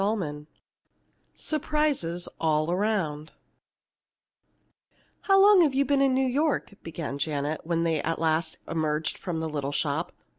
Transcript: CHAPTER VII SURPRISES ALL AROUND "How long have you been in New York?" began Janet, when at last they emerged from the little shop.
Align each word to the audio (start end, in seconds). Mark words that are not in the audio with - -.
CHAPTER 0.01 0.31
VII 0.31 0.47
SURPRISES 1.35 2.27
ALL 2.39 2.71
AROUND 2.71 3.33
"How 5.21 5.39
long 5.39 5.61
have 5.61 5.75
you 5.75 5.85
been 5.85 6.01
in 6.01 6.15
New 6.15 6.25
York?" 6.25 6.73
began 6.81 7.19
Janet, 7.19 7.61
when 7.67 7.85
at 7.85 8.17
last 8.17 8.57
they 8.65 8.71
emerged 8.71 9.19
from 9.19 9.41
the 9.41 9.47
little 9.47 9.71
shop. 9.71 10.11